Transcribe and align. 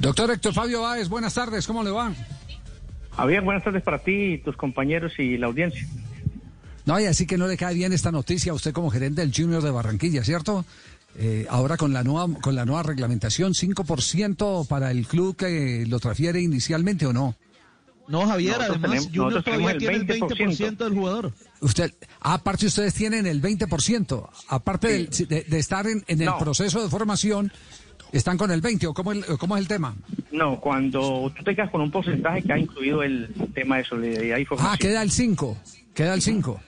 Doctor 0.00 0.30
Héctor 0.30 0.52
Fabio 0.54 0.82
Báez, 0.82 1.08
buenas 1.08 1.34
tardes, 1.34 1.66
¿cómo 1.66 1.82
le 1.82 1.90
va? 1.90 2.12
Javier, 3.16 3.42
buenas 3.42 3.62
tardes 3.62 3.82
para 3.82 3.98
ti, 3.98 4.38
tus 4.44 4.56
compañeros 4.56 5.12
y 5.18 5.36
la 5.38 5.46
audiencia. 5.46 5.86
No, 6.84 7.00
y 7.00 7.06
así 7.06 7.26
que 7.26 7.38
no 7.38 7.46
le 7.46 7.56
cae 7.56 7.74
bien 7.74 7.92
esta 7.92 8.12
noticia 8.12 8.52
a 8.52 8.54
usted 8.54 8.72
como 8.72 8.90
gerente 8.90 9.22
del 9.22 9.32
Junior 9.34 9.62
de 9.62 9.70
Barranquilla, 9.70 10.22
¿cierto? 10.22 10.64
Eh, 11.16 11.46
ahora 11.48 11.76
con 11.76 11.92
la 11.92 12.02
nueva 12.02 12.40
con 12.40 12.56
la 12.56 12.64
nueva 12.64 12.82
reglamentación, 12.82 13.52
5% 13.52 14.66
para 14.66 14.90
el 14.90 15.06
club 15.06 15.36
que 15.36 15.86
lo 15.86 16.00
transfiere 16.00 16.40
inicialmente 16.40 17.06
o 17.06 17.12
no. 17.12 17.36
No, 18.08 18.26
Javier, 18.26 18.56
además 18.60 19.08
Junior 19.14 19.42
todavía 19.42 19.78
tiene 19.78 19.96
el 19.96 20.06
20%, 20.06 20.76
del 20.76 20.92
jugador. 20.92 21.32
Usted, 21.60 21.94
aparte 22.20 22.66
ustedes 22.66 22.92
tienen 22.92 23.26
el 23.26 23.40
20%, 23.40 24.28
aparte 24.48 25.08
de, 25.08 25.58
estar 25.58 25.86
en, 25.86 26.04
el 26.06 26.30
proceso 26.38 26.82
de 26.82 26.90
formación, 26.90 27.50
¿Están 28.14 28.38
con 28.38 28.52
el 28.52 28.60
20 28.60 28.86
o 28.86 28.94
cómo, 28.94 29.10
cómo 29.40 29.56
es 29.56 29.62
el 29.62 29.66
tema? 29.66 29.92
No, 30.30 30.60
cuando 30.60 31.32
tú 31.36 31.42
te 31.42 31.52
quedas 31.52 31.68
con 31.70 31.80
un 31.80 31.90
porcentaje 31.90 32.42
que 32.42 32.52
ha 32.52 32.58
incluido 32.58 33.02
el 33.02 33.28
tema 33.52 33.78
de 33.78 33.84
solidaridad 33.84 34.38
y 34.38 34.44
formación. 34.44 34.72
Ah, 34.72 34.78
queda 34.78 35.02
el 35.02 35.10
5. 35.10 35.56
Queda 35.92 36.14
el 36.14 36.22
5. 36.22 36.60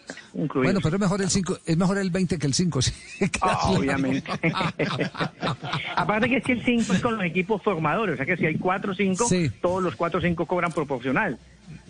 Bueno, 0.55 0.81
pero 0.83 0.97
es 0.97 1.01
mejor 1.01 1.23
el 1.23 1.31
5, 1.31 1.59
es 1.65 1.77
mejor 1.77 1.99
el 1.99 2.11
20 2.11 2.37
que 2.37 2.47
el 2.49 2.55
5. 2.55 2.83
Sí. 2.83 2.93
Ah, 3.41 3.71
obviamente. 3.71 4.29
Aparte 5.97 6.29
que 6.29 6.39
es 6.39 6.45
que 6.45 6.53
el 6.53 6.65
5 6.65 6.93
es 6.93 7.01
con 7.01 7.17
los 7.17 7.25
equipos 7.25 7.63
formadores, 7.63 8.15
o 8.15 8.17
sea 8.17 8.27
que 8.27 8.37
si 8.37 8.47
hay 8.47 8.57
4 8.57 8.91
o 8.91 8.95
5, 8.95 9.29
todos 9.63 9.83
los 9.85 9.95
4 9.95 10.19
o 10.19 10.23
5 10.23 10.47
cobran 10.47 10.73
proporcional. 10.73 11.39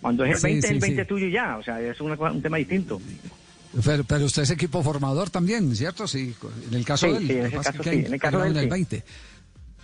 Cuando 0.03 0.27
es 0.27 0.45
el 0.45 0.51
20, 0.51 0.69
el 0.69 0.81
20 0.81 1.05
tuyo 1.07 1.29
ya, 1.29 1.57
o 1.57 1.63
sea, 1.63 1.81
es 1.81 1.99
un 1.99 2.43
tema 2.43 2.59
distinto. 2.59 3.01
Pero, 3.85 4.25
usted 4.25 4.43
es 4.43 4.51
equipo 4.51 4.83
formador 4.83 5.31
también, 5.31 5.75
¿cierto? 5.75 6.07
Sí, 6.07 6.35
en 6.69 6.75
el 6.75 6.85
caso 6.85 7.13
del 7.13 7.31
en, 7.31 7.47
el 7.47 7.53
caso, 7.53 7.83
sí, 7.83 7.89
en 7.91 8.13
el 8.15 8.21
caso 8.21 8.39
del 8.41 8.69
20. 8.69 9.05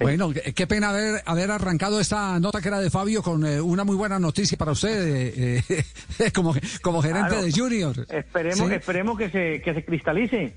Bueno, 0.00 0.32
qué 0.32 0.66
pena 0.66 0.90
haber, 0.90 1.22
haber 1.26 1.50
arrancado 1.50 2.00
esta 2.00 2.38
nota 2.40 2.60
que 2.60 2.68
era 2.68 2.80
de 2.80 2.90
Fabio 2.90 3.22
con 3.22 3.46
eh, 3.46 3.60
una 3.60 3.84
muy 3.84 3.96
buena 3.96 4.18
noticia 4.18 4.58
para 4.58 4.72
usted 4.72 5.34
eh, 5.38 5.84
eh, 6.18 6.30
como, 6.34 6.54
como 6.82 7.02
gerente 7.02 7.36
de 7.36 7.52
Junior. 7.52 8.06
Esperemos, 8.08 8.70
esperemos 8.70 9.18
que 9.18 9.30
se, 9.30 9.62
que 9.62 9.74
se 9.74 9.84
cristalice. 9.84 10.54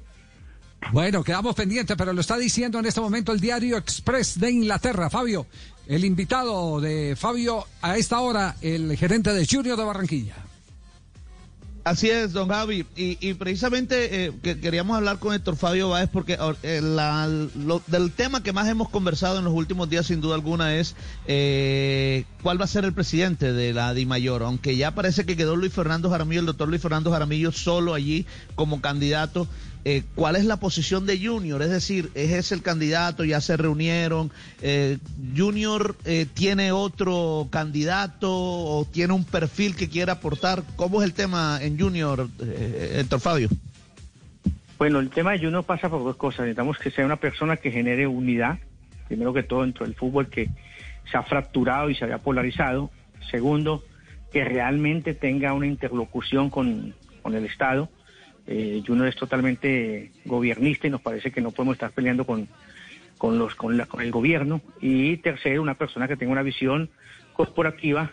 Bueno, 0.91 1.23
quedamos 1.23 1.55
pendientes, 1.55 1.95
pero 1.97 2.13
lo 2.13 2.21
está 2.21 2.37
diciendo 2.37 2.79
en 2.79 2.85
este 2.85 3.01
momento 3.01 3.31
el 3.31 3.39
diario 3.39 3.77
Express 3.77 4.39
de 4.39 4.51
Inglaterra, 4.51 5.09
Fabio. 5.09 5.47
El 5.87 6.05
invitado 6.05 6.79
de 6.81 7.15
Fabio 7.15 7.65
a 7.81 7.97
esta 7.97 8.19
hora, 8.19 8.55
el 8.61 8.95
gerente 8.97 9.33
de 9.33 9.47
Junior 9.47 9.77
de 9.77 9.83
Barranquilla. 9.83 10.44
Así 11.85 12.09
es, 12.09 12.33
don 12.33 12.49
Javi. 12.49 12.83
Y, 12.95 13.35
precisamente 13.35 14.25
eh, 14.25 14.31
que 14.41 14.59
queríamos 14.59 14.97
hablar 14.97 15.19
con 15.19 15.35
Héctor 15.35 15.55
Fabio 15.55 15.89
Báez 15.89 16.09
porque 16.11 16.35
eh, 16.63 16.81
del 16.81 18.11
tema 18.11 18.41
que 18.41 18.53
más 18.53 18.67
hemos 18.67 18.89
conversado 18.89 19.37
en 19.37 19.45
los 19.45 19.53
últimos 19.53 19.87
días, 19.87 20.07
sin 20.07 20.19
duda 20.19 20.33
alguna, 20.33 20.75
es 20.75 20.95
eh, 21.27 22.25
cuál 22.45 22.61
va 22.61 22.65
a 22.65 22.67
ser 22.67 22.85
el 22.85 22.93
presidente 22.93 23.53
de 23.53 23.73
la 23.73 23.95
DIMAYOR. 23.95 24.43
Aunque 24.43 24.77
ya 24.77 24.91
parece 24.91 25.25
que 25.25 25.35
quedó 25.35 25.55
Luis 25.55 25.73
Fernando 25.73 26.11
Jaramillo, 26.11 26.41
el 26.41 26.45
doctor 26.45 26.69
Luis 26.69 26.79
Fernando 26.79 27.09
Jaramillo, 27.09 27.51
solo 27.51 27.95
allí 27.95 28.27
como 28.53 28.81
candidato. 28.81 29.47
Eh, 29.83 30.03
cuál 30.13 30.35
es 30.35 30.45
la 30.45 30.57
posición 30.57 31.07
de 31.07 31.17
Junior, 31.17 31.63
es 31.63 31.71
decir, 31.71 32.11
es 32.13 32.31
ese 32.31 32.53
el 32.53 32.61
candidato, 32.61 33.23
ya 33.23 33.41
se 33.41 33.57
reunieron, 33.57 34.31
eh, 34.61 34.99
Junior 35.35 35.95
eh, 36.05 36.27
tiene 36.31 36.71
otro 36.71 37.47
candidato 37.49 38.29
o 38.31 38.85
tiene 38.91 39.13
un 39.13 39.23
perfil 39.23 39.75
que 39.75 39.89
quiera 39.89 40.13
aportar, 40.13 40.61
¿cómo 40.75 41.01
es 41.01 41.07
el 41.07 41.15
tema 41.15 41.57
en 41.63 41.79
Junior, 41.79 42.29
Héctor 42.39 43.21
Fabio? 43.21 43.49
Bueno, 44.77 44.99
el 44.99 45.09
tema 45.09 45.31
de 45.31 45.39
Junior 45.39 45.63
pasa 45.63 45.89
por 45.89 46.03
dos 46.03 46.15
cosas, 46.15 46.41
necesitamos 46.41 46.77
que 46.77 46.91
sea 46.91 47.05
una 47.05 47.17
persona 47.17 47.57
que 47.57 47.71
genere 47.71 48.05
unidad, 48.05 48.59
primero 49.07 49.33
que 49.33 49.41
todo 49.41 49.63
dentro 49.63 49.83
del 49.83 49.95
fútbol 49.95 50.27
que 50.29 50.49
se 51.09 51.17
ha 51.17 51.23
fracturado 51.23 51.89
y 51.89 51.95
se 51.95 52.03
había 52.03 52.19
polarizado, 52.19 52.91
segundo, 53.29 53.83
que 54.31 54.43
realmente 54.43 55.13
tenga 55.13 55.53
una 55.53 55.67
interlocución 55.67 56.49
con, 56.49 56.93
con 57.21 57.35
el 57.35 57.45
Estado, 57.45 57.89
eh, 58.47 58.83
Junior 58.85 59.07
es 59.07 59.15
totalmente 59.15 60.11
gobiernista 60.25 60.87
y 60.87 60.91
nos 60.91 61.01
parece 61.01 61.31
que 61.31 61.41
no 61.41 61.51
podemos 61.51 61.75
estar 61.75 61.91
peleando 61.91 62.25
con, 62.25 62.47
con, 63.17 63.39
los, 63.39 63.55
con, 63.55 63.77
la, 63.77 63.85
con 63.85 64.01
el 64.01 64.11
gobierno. 64.11 64.61
Y 64.81 65.17
tercero, 65.17 65.61
una 65.61 65.75
persona 65.75 66.07
que 66.07 66.15
tenga 66.15 66.31
una 66.31 66.43
visión 66.43 66.89
corporativa, 67.33 68.11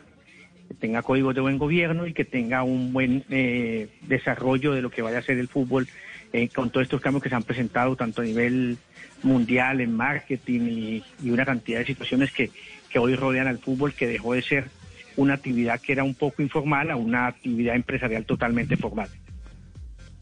que 0.69 0.75
tenga 0.75 1.03
códigos 1.03 1.35
de 1.35 1.43
buen 1.43 1.59
gobierno 1.59 2.07
y 2.07 2.15
que 2.15 2.25
tenga 2.25 2.63
un 2.63 2.93
buen 2.93 3.25
eh, 3.31 3.89
desarrollo 4.03 4.73
de 4.73 4.83
lo 4.83 4.91
que 4.91 5.03
vaya 5.03 5.19
a 5.19 5.23
ser 5.23 5.39
el 5.39 5.49
fútbol 5.49 5.87
eh, 6.33 6.49
con 6.49 6.71
todos 6.71 6.85
estos 6.85 7.01
cambios 7.01 7.23
que 7.23 7.29
se 7.29 7.35
han 7.35 7.43
presentado 7.43 7.95
tanto 7.95 8.23
a 8.23 8.25
nivel 8.25 8.79
mundial 9.23 9.81
en 9.81 9.95
marketing 9.95 11.03
y, 11.23 11.31
una 11.31 11.45
cantidad 11.45 11.81
de 11.81 11.87
situaciones 11.87 12.33
que, 12.33 12.51
que 12.93 12.99
hoy 12.99 13.17
rodean 13.17 13.47
al 13.47 13.59
fútbol 13.59 13.95
que 13.95 14.07
dejó 14.07 14.35
de 14.35 14.43
ser 14.43 14.71
una 15.17 15.35
actividad 15.35 15.81
que 15.81 15.93
era 15.93 16.05
un 16.05 16.15
poco 16.15 16.43
informal 16.43 16.91
a 16.91 16.97
una 16.97 17.27
actividad 17.27 17.75
empresarial 17.75 18.25
totalmente 18.25 18.77
formal. 18.77 19.09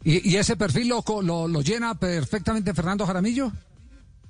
¿Y, 0.03 0.35
ese 0.35 0.57
perfil 0.57 0.89
lo, 0.89 1.03
lo, 1.47 1.61
llena 1.61 1.93
perfectamente 1.93 2.73
Fernando 2.73 3.05
Jaramillo? 3.05 3.51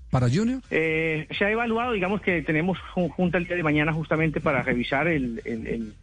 ¿Para 0.10 0.30
Junior? 0.30 0.62
Eh, 0.70 1.28
se 1.38 1.46
ha 1.46 1.52
evaluado, 1.52 1.94
digamos 1.94 2.22
que 2.22 2.42
tenemos 2.42 2.78
junta 3.16 3.38
el 3.38 3.48
día 3.48 3.56
de 3.56 3.64
mañana 3.64 3.94
justamente 3.94 4.42
para 4.42 4.62
revisar 4.62 5.08
el, 5.08 5.94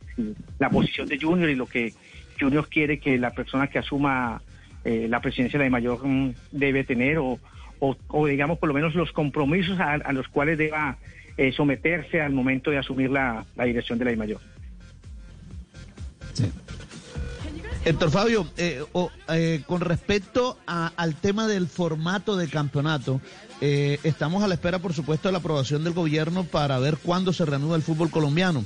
la 0.58 0.70
posición 0.70 1.06
de 1.08 1.20
Junior 1.20 1.50
y 1.50 1.54
lo 1.54 1.66
que 1.66 1.92
Junior 2.40 2.66
quiere 2.68 2.98
que 2.98 3.18
la 3.18 3.32
persona 3.32 3.66
que 3.66 3.78
asuma 3.78 4.40
eh, 4.84 5.06
la 5.10 5.20
presidencia 5.20 5.58
de 5.58 5.66
la 5.66 5.70
mayor 5.70 6.06
mm, 6.06 6.34
debe 6.52 6.84
tener 6.84 7.18
o, 7.18 7.38
o, 7.80 8.26
digamos 8.26 8.58
por 8.58 8.68
lo 8.68 8.74
menos 8.74 8.94
los 8.94 9.12
compromisos 9.12 9.78
a, 9.80 10.12
los 10.12 10.28
cuales 10.28 10.56
deba 10.56 10.96
eh, 11.38 11.52
someterse 11.52 12.20
al 12.20 12.32
momento 12.32 12.70
de 12.70 12.76
asumir 12.76 13.10
la, 13.10 13.46
la 13.56 13.64
dirección 13.64 13.98
de 13.98 14.04
la 14.04 14.16
mayor. 14.16 14.40
Sí. 16.34 16.52
Héctor 17.84 18.10
Fabio, 18.10 18.46
eh, 18.58 18.84
eh, 19.28 19.62
con 19.66 19.80
respecto 19.80 20.58
al 20.66 21.14
tema 21.14 21.46
del 21.46 21.68
formato 21.68 22.36
de 22.36 22.48
campeonato, 22.48 23.20
eh, 23.60 23.98
estamos 24.02 24.42
a 24.42 24.48
la 24.48 24.54
espera, 24.54 24.78
por 24.78 24.92
supuesto, 24.92 25.28
de 25.28 25.32
la 25.32 25.38
aprobación 25.38 25.84
del 25.84 25.94
gobierno 25.94 26.44
para 26.44 26.78
ver 26.80 26.98
cuándo 26.98 27.32
se 27.32 27.46
reanuda 27.46 27.76
el 27.76 27.82
fútbol 27.82 28.10
colombiano. 28.10 28.64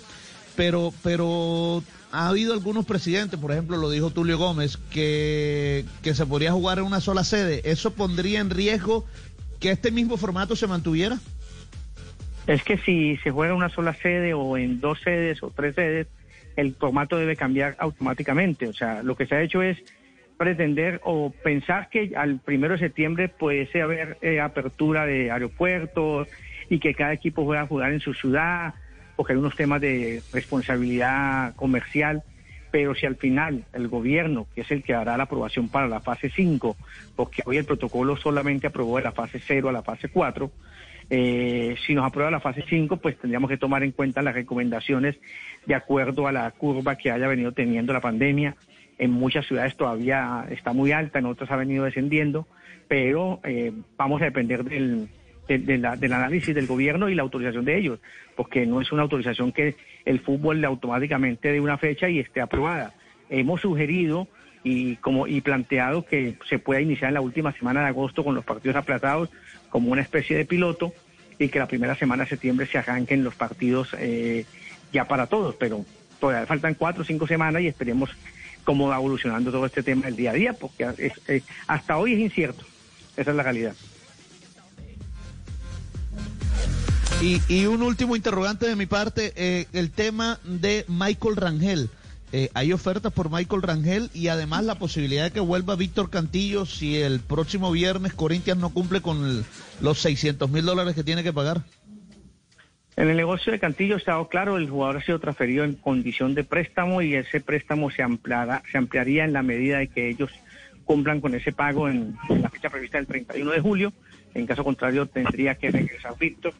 Pero, 0.56 0.92
pero 1.02 1.84
ha 2.10 2.28
habido 2.28 2.52
algunos 2.52 2.84
presidentes, 2.84 3.38
por 3.38 3.52
ejemplo, 3.52 3.76
lo 3.76 3.90
dijo 3.90 4.10
Tulio 4.10 4.38
Gómez, 4.38 4.76
que, 4.90 5.84
que 6.02 6.14
se 6.14 6.26
podría 6.26 6.52
jugar 6.52 6.78
en 6.78 6.84
una 6.84 7.00
sola 7.00 7.22
sede. 7.22 7.62
¿Eso 7.64 7.92
pondría 7.92 8.40
en 8.40 8.50
riesgo 8.50 9.06
que 9.60 9.70
este 9.70 9.92
mismo 9.92 10.16
formato 10.16 10.56
se 10.56 10.66
mantuviera? 10.66 11.20
Es 12.46 12.64
que 12.64 12.76
si 12.78 13.16
se 13.18 13.30
juega 13.30 13.52
en 13.52 13.58
una 13.58 13.68
sola 13.68 13.94
sede 13.94 14.34
o 14.34 14.56
en 14.56 14.80
dos 14.80 15.00
sedes 15.00 15.42
o 15.42 15.50
tres 15.50 15.74
sedes, 15.74 16.08
el 16.56 16.74
formato 16.74 17.16
debe 17.16 17.36
cambiar 17.36 17.76
automáticamente. 17.78 18.66
O 18.68 18.72
sea, 18.72 19.02
lo 19.02 19.16
que 19.16 19.26
se 19.26 19.36
ha 19.36 19.42
hecho 19.42 19.62
es 19.62 19.82
pretender 20.36 21.00
o 21.04 21.30
pensar 21.30 21.88
que 21.88 22.12
al 22.16 22.40
primero 22.40 22.74
de 22.74 22.80
septiembre 22.80 23.28
puede 23.28 23.68
haber 23.80 24.18
eh, 24.22 24.40
apertura 24.40 25.06
de 25.06 25.30
aeropuertos 25.30 26.26
y 26.68 26.80
que 26.80 26.94
cada 26.94 27.12
equipo 27.12 27.44
pueda 27.44 27.66
jugar 27.66 27.92
en 27.92 28.00
su 28.00 28.12
ciudad, 28.12 28.74
porque 29.14 29.34
hay 29.34 29.38
unos 29.38 29.54
temas 29.54 29.80
de 29.80 30.20
responsabilidad 30.32 31.54
comercial. 31.54 32.24
Pero 32.72 32.94
si 32.94 33.04
al 33.06 33.16
final 33.16 33.66
el 33.74 33.86
gobierno, 33.86 34.46
que 34.54 34.62
es 34.62 34.70
el 34.70 34.82
que 34.82 34.94
hará 34.94 35.16
la 35.16 35.24
aprobación 35.24 35.68
para 35.68 35.86
la 35.86 36.00
fase 36.00 36.30
5, 36.30 36.76
porque 37.14 37.42
hoy 37.44 37.58
el 37.58 37.66
protocolo 37.66 38.16
solamente 38.16 38.66
aprobó 38.66 38.96
de 38.96 39.04
la 39.04 39.12
fase 39.12 39.38
0 39.38 39.68
a 39.68 39.72
la 39.72 39.82
fase 39.82 40.08
4, 40.08 40.50
eh, 41.14 41.76
si 41.86 41.94
nos 41.94 42.06
aprueba 42.06 42.30
la 42.30 42.40
fase 42.40 42.64
5, 42.66 42.96
pues 42.96 43.18
tendríamos 43.18 43.50
que 43.50 43.58
tomar 43.58 43.82
en 43.82 43.92
cuenta 43.92 44.22
las 44.22 44.32
recomendaciones 44.32 45.18
de 45.66 45.74
acuerdo 45.74 46.26
a 46.26 46.32
la 46.32 46.50
curva 46.52 46.96
que 46.96 47.10
haya 47.10 47.28
venido 47.28 47.52
teniendo 47.52 47.92
la 47.92 48.00
pandemia. 48.00 48.56
En 48.96 49.10
muchas 49.10 49.46
ciudades 49.46 49.76
todavía 49.76 50.46
está 50.48 50.72
muy 50.72 50.90
alta, 50.90 51.18
en 51.18 51.26
otras 51.26 51.50
ha 51.50 51.56
venido 51.56 51.84
descendiendo, 51.84 52.46
pero 52.88 53.40
eh, 53.44 53.72
vamos 53.98 54.22
a 54.22 54.24
depender 54.24 54.64
del, 54.64 55.10
del 55.48 56.12
análisis 56.14 56.54
del 56.54 56.66
gobierno 56.66 57.10
y 57.10 57.14
la 57.14 57.24
autorización 57.24 57.66
de 57.66 57.76
ellos, 57.76 57.98
porque 58.34 58.64
no 58.64 58.80
es 58.80 58.90
una 58.90 59.02
autorización 59.02 59.52
que 59.52 59.74
el 60.06 60.20
fútbol 60.20 60.62
le 60.62 60.66
automáticamente 60.66 61.52
dé 61.52 61.60
una 61.60 61.76
fecha 61.76 62.08
y 62.08 62.20
esté 62.20 62.40
aprobada. 62.40 62.94
Hemos 63.28 63.60
sugerido 63.60 64.28
y 64.64 64.96
como 64.96 65.26
y 65.26 65.40
planteado 65.40 66.04
que 66.04 66.36
se 66.48 66.58
pueda 66.58 66.80
iniciar 66.80 67.08
en 67.08 67.14
la 67.14 67.20
última 67.20 67.52
semana 67.52 67.80
de 67.80 67.88
agosto 67.88 68.22
con 68.24 68.34
los 68.34 68.44
partidos 68.44 68.76
aplazados 68.76 69.28
como 69.70 69.90
una 69.90 70.02
especie 70.02 70.36
de 70.36 70.44
piloto 70.44 70.92
y 71.38 71.48
que 71.48 71.58
la 71.58 71.66
primera 71.66 71.96
semana 71.96 72.24
de 72.24 72.30
septiembre 72.30 72.66
se 72.66 72.78
arranquen 72.78 73.24
los 73.24 73.34
partidos 73.34 73.88
eh, 73.98 74.44
ya 74.92 75.06
para 75.06 75.26
todos, 75.26 75.56
pero 75.56 75.84
todavía 76.20 76.46
faltan 76.46 76.74
cuatro 76.74 77.02
o 77.02 77.04
cinco 77.04 77.26
semanas 77.26 77.62
y 77.62 77.66
esperemos 77.66 78.10
cómo 78.64 78.88
va 78.88 78.96
evolucionando 78.96 79.50
todo 79.50 79.66
este 79.66 79.82
tema 79.82 80.06
del 80.06 80.16
día 80.16 80.30
a 80.30 80.34
día, 80.34 80.52
porque 80.52 81.12
hasta 81.66 81.98
hoy 81.98 82.14
es 82.14 82.20
incierto, 82.20 82.64
esa 83.16 83.30
es 83.30 83.36
la 83.36 83.42
realidad. 83.42 83.74
Y, 87.48 87.66
un 87.66 87.82
último 87.82 88.16
interrogante 88.16 88.66
de 88.66 88.74
mi 88.74 88.86
parte, 88.86 89.32
eh, 89.36 89.66
el 89.72 89.92
tema 89.92 90.40
de 90.42 90.84
Michael 90.88 91.36
Rangel. 91.36 91.88
Eh, 92.34 92.48
hay 92.54 92.72
ofertas 92.72 93.12
por 93.12 93.30
Michael 93.30 93.60
Rangel 93.60 94.08
y 94.14 94.28
además 94.28 94.64
la 94.64 94.76
posibilidad 94.76 95.24
de 95.24 95.32
que 95.32 95.40
vuelva 95.40 95.76
Víctor 95.76 96.08
Cantillo 96.08 96.64
si 96.64 96.96
el 96.96 97.20
próximo 97.20 97.70
viernes 97.70 98.14
Corinthians 98.14 98.58
no 98.58 98.70
cumple 98.70 99.02
con 99.02 99.44
los 99.82 99.98
600 99.98 100.50
mil 100.50 100.64
dólares 100.64 100.94
que 100.94 101.04
tiene 101.04 101.22
que 101.22 101.32
pagar. 101.34 101.62
En 102.96 103.10
el 103.10 103.18
negocio 103.18 103.52
de 103.52 103.58
Cantillo 103.58 103.96
estado 103.96 104.28
claro, 104.28 104.56
el 104.56 104.70
jugador 104.70 104.96
ha 104.96 105.02
sido 105.02 105.18
transferido 105.18 105.64
en 105.64 105.74
condición 105.74 106.34
de 106.34 106.44
préstamo 106.44 107.02
y 107.02 107.14
ese 107.14 107.40
préstamo 107.40 107.90
se 107.90 108.02
ampliará, 108.02 108.62
se 108.70 108.78
ampliaría 108.78 109.24
en 109.24 109.34
la 109.34 109.42
medida 109.42 109.78
de 109.78 109.88
que 109.88 110.08
ellos 110.08 110.30
cumplan 110.84 111.20
con 111.20 111.34
ese 111.34 111.52
pago 111.52 111.88
en, 111.90 112.16
la 112.30 112.48
fecha 112.48 112.70
prevista 112.70 112.96
del 112.96 113.06
31 113.06 113.50
de 113.50 113.60
julio. 113.60 113.92
En 114.34 114.46
caso 114.46 114.64
contrario, 114.64 115.04
tendría 115.04 115.54
que 115.54 115.70
regresar 115.70 116.16
Víctor. 116.18 116.54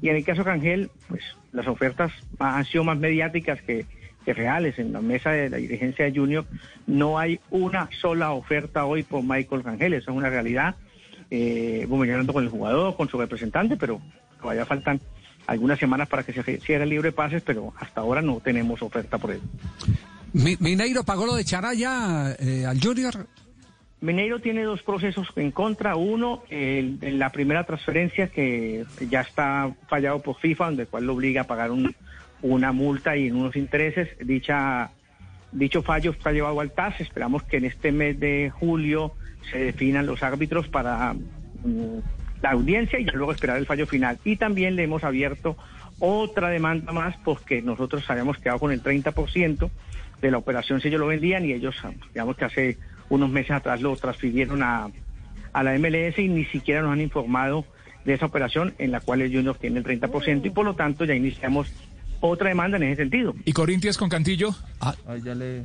Y 0.00 0.08
en 0.08 0.16
el 0.16 0.24
caso 0.24 0.40
de 0.40 0.46
Cangel, 0.46 0.90
pues 1.08 1.22
las 1.52 1.68
ofertas 1.68 2.12
han 2.40 2.64
sido 2.64 2.82
más 2.82 2.98
mediáticas 2.98 3.60
que, 3.62 3.86
reales. 4.26 4.78
En 4.78 4.92
la 4.92 5.00
mesa 5.00 5.30
de 5.30 5.50
la 5.50 5.56
dirigencia 5.56 6.04
de 6.04 6.12
Junior 6.12 6.46
no 6.86 7.18
hay 7.18 7.40
una 7.50 7.88
sola 8.00 8.32
oferta 8.32 8.84
hoy 8.84 9.02
por 9.02 9.22
Michael 9.22 9.62
Cangel. 9.62 9.94
Eso 9.94 10.10
es 10.10 10.16
una 10.16 10.30
realidad. 10.30 10.76
Eh, 11.30 11.88
hablando 11.90 12.32
con 12.32 12.44
el 12.44 12.50
jugador, 12.50 12.96
con 12.96 13.08
su 13.08 13.18
representante, 13.18 13.76
pero 13.76 14.00
todavía 14.40 14.66
faltan 14.66 15.00
algunas 15.46 15.78
semanas 15.78 16.08
para 16.08 16.22
que 16.22 16.32
se 16.32 16.42
cierre 16.60 16.84
el 16.84 16.90
libre 16.90 17.10
pases, 17.10 17.42
pero 17.42 17.72
hasta 17.78 18.02
ahora 18.02 18.22
no 18.22 18.40
tenemos 18.40 18.82
oferta 18.82 19.18
por 19.18 19.32
él. 19.32 19.40
¿Mineiro 20.32 21.04
pagó 21.04 21.26
lo 21.26 21.34
de 21.34 21.44
Charaya 21.44 22.36
eh, 22.38 22.64
al 22.66 22.80
Junior? 22.80 23.26
Mineiro 24.02 24.40
tiene 24.40 24.62
dos 24.64 24.82
procesos 24.82 25.28
en 25.36 25.52
contra. 25.52 25.94
Uno, 25.94 26.42
en 26.50 27.18
la 27.18 27.30
primera 27.30 27.64
transferencia 27.64 28.26
que 28.26 28.84
ya 29.08 29.20
está 29.20 29.72
fallado 29.88 30.20
por 30.20 30.36
FIFA, 30.38 30.66
donde 30.66 30.86
cual 30.86 31.06
lo 31.06 31.14
obliga 31.14 31.42
a 31.42 31.46
pagar 31.46 31.70
una 32.42 32.72
multa 32.72 33.16
y 33.16 33.30
unos 33.30 33.56
intereses. 33.56 34.08
Dicha, 34.20 34.90
dicho 35.52 35.82
fallo 35.82 36.10
está 36.10 36.32
llevado 36.32 36.60
al 36.60 36.72
TAS. 36.72 37.00
Esperamos 37.00 37.42
que 37.44 37.58
en 37.58 37.64
este 37.64 37.92
mes 37.92 38.18
de 38.20 38.50
julio 38.50 39.14
se 39.50 39.58
definan 39.58 40.06
los 40.06 40.22
árbitros 40.22 40.68
para 40.68 41.14
mm, 41.14 41.98
la 42.42 42.50
audiencia 42.50 42.98
y 42.98 43.04
luego 43.04 43.32
esperar 43.32 43.56
el 43.56 43.66
fallo 43.66 43.86
final. 43.86 44.18
Y 44.24 44.36
también 44.36 44.76
le 44.76 44.84
hemos 44.84 45.04
abierto 45.04 45.56
otra 45.98 46.48
demanda 46.48 46.92
más 46.92 47.16
porque 47.24 47.62
nosotros 47.62 48.08
habíamos 48.10 48.38
quedado 48.38 48.58
con 48.58 48.72
el 48.72 48.82
30% 48.82 49.70
de 50.20 50.30
la 50.30 50.38
operación 50.38 50.80
si 50.80 50.88
ellos 50.88 51.00
lo 51.00 51.06
vendían 51.06 51.44
y 51.44 51.52
ellos, 51.52 51.76
digamos 52.12 52.36
que 52.36 52.44
hace 52.44 52.78
unos 53.08 53.30
meses 53.30 53.52
atrás 53.52 53.80
lo 53.80 53.94
transfirieron 53.96 54.62
a, 54.62 54.88
a 55.52 55.62
la 55.62 55.78
MLS 55.78 56.18
y 56.18 56.28
ni 56.28 56.44
siquiera 56.46 56.82
nos 56.82 56.92
han 56.92 57.00
informado 57.00 57.64
de 58.04 58.14
esa 58.14 58.26
operación 58.26 58.74
en 58.78 58.90
la 58.90 59.00
cual 59.00 59.20
el 59.20 59.32
Junior 59.32 59.56
tiene 59.56 59.78
el 59.78 59.84
30% 59.84 60.46
y 60.46 60.50
por 60.50 60.64
lo 60.64 60.74
tanto 60.74 61.04
ya 61.04 61.14
iniciamos 61.14 61.72
otra 62.22 62.48
demanda 62.48 62.78
en 62.78 62.84
ese 62.84 63.02
sentido. 63.02 63.34
¿Y 63.44 63.52
Corintias 63.52 63.98
con 63.98 64.08
Cantillo? 64.08 64.54
Ah, 64.80 64.94
ya 65.22 65.34
le... 65.34 65.64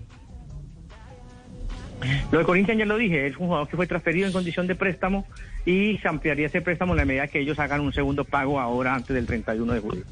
Lo 2.32 2.40
de 2.40 2.46
Corinthians 2.46 2.80
ya 2.80 2.86
lo 2.86 2.98
dije, 2.98 3.28
es 3.28 3.38
un 3.38 3.48
jugador 3.48 3.68
que 3.68 3.76
fue 3.76 3.88
transferido 3.88 4.28
en 4.28 4.34
condición 4.34 4.68
de 4.68 4.76
préstamo 4.76 5.26
y 5.66 5.98
se 5.98 6.08
ampliaría 6.08 6.48
ese 6.48 6.62
préstamo 6.62 6.94
en 6.94 6.98
la 6.98 7.06
medida 7.06 7.28
que 7.28 7.40
ellos 7.40 7.58
hagan 7.58 7.82
un 7.82 7.92
segundo 7.92 8.24
pago 8.24 8.60
ahora 8.60 8.94
antes 8.94 9.16
del 9.16 9.26
31 9.26 9.74
de 9.74 9.80
julio. 9.80 10.04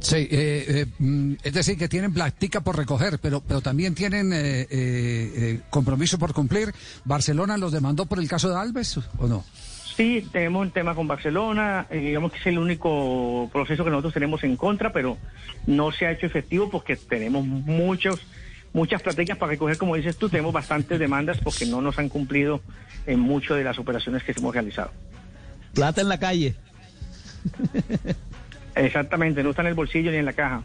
Sí, 0.00 0.16
eh, 0.16 0.28
eh, 0.30 0.86
mm, 0.98 1.34
es 1.42 1.52
decir, 1.52 1.76
que 1.76 1.88
tienen 1.88 2.12
plática 2.12 2.60
por 2.60 2.76
recoger, 2.76 3.18
pero, 3.20 3.40
pero 3.40 3.60
también 3.60 3.94
tienen 3.94 4.30
eh, 4.32 5.60
compromiso 5.70 6.18
por 6.18 6.32
cumplir. 6.32 6.72
¿Barcelona 7.04 7.56
los 7.56 7.72
demandó 7.72 8.06
por 8.06 8.18
el 8.18 8.28
caso 8.28 8.48
de 8.48 8.56
Alves 8.56 8.98
o 9.18 9.26
no? 9.26 9.44
Sí, 9.98 10.24
tenemos 10.30 10.62
un 10.62 10.70
tema 10.70 10.94
con 10.94 11.08
Barcelona, 11.08 11.88
digamos 11.90 12.30
que 12.30 12.38
es 12.38 12.46
el 12.46 12.60
único 12.60 13.50
proceso 13.52 13.82
que 13.82 13.90
nosotros 13.90 14.14
tenemos 14.14 14.44
en 14.44 14.54
contra, 14.54 14.92
pero 14.92 15.18
no 15.66 15.90
se 15.90 16.06
ha 16.06 16.12
hecho 16.12 16.24
efectivo 16.24 16.70
porque 16.70 16.94
tenemos 16.94 17.44
muchos 17.44 18.20
muchas 18.72 19.00
estrategias 19.00 19.38
para 19.38 19.50
recoger, 19.50 19.76
como 19.76 19.96
dices 19.96 20.16
tú, 20.16 20.28
tenemos 20.28 20.52
bastantes 20.52 21.00
demandas 21.00 21.38
porque 21.38 21.66
no 21.66 21.80
nos 21.80 21.98
han 21.98 22.08
cumplido 22.08 22.60
en 23.06 23.18
muchas 23.18 23.56
de 23.56 23.64
las 23.64 23.76
operaciones 23.80 24.22
que 24.22 24.30
hemos 24.30 24.54
realizado. 24.54 24.92
Plata 25.74 26.00
en 26.00 26.08
la 26.08 26.20
calle. 26.20 26.54
Exactamente, 28.76 29.42
no 29.42 29.50
está 29.50 29.62
en 29.62 29.68
el 29.68 29.74
bolsillo 29.74 30.12
ni 30.12 30.18
en 30.18 30.26
la 30.26 30.32
caja. 30.32 30.62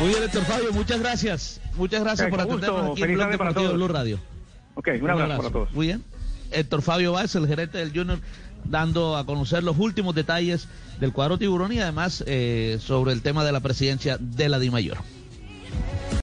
Muy 0.00 0.08
bien, 0.08 0.22
Héctor 0.22 0.44
Fabio, 0.44 0.72
muchas 0.72 0.98
gracias. 0.98 1.60
Muchas 1.76 2.00
gracias 2.00 2.30
por 2.30 2.40
atendernos 2.40 2.92
aquí 2.92 3.02
en 3.02 3.14
Blog 3.14 3.30
Deportivo 3.30 3.68
de 3.68 3.74
Blue 3.74 3.88
Radio. 3.88 4.18
Ok, 4.74 4.88
un 5.02 5.10
abrazo, 5.10 5.36
para 5.36 5.50
todos. 5.50 5.72
Muy 5.72 5.88
bien. 5.88 6.02
Héctor 6.52 6.80
Fabio 6.80 7.12
Báez, 7.12 7.34
el 7.34 7.46
gerente 7.46 7.76
del 7.76 7.92
Junior 7.92 8.18
dando 8.64 9.18
a 9.18 9.26
conocer 9.26 9.62
los 9.62 9.78
últimos 9.78 10.14
detalles 10.14 10.68
del 11.00 11.12
cuadro 11.12 11.36
tiburón 11.36 11.72
y 11.72 11.80
además 11.80 12.24
eh, 12.26 12.78
sobre 12.80 13.12
el 13.12 13.20
tema 13.20 13.44
de 13.44 13.52
la 13.52 13.60
presidencia 13.60 14.16
de 14.18 14.48
la 14.48 14.58
DIMAYOR. 14.58 14.98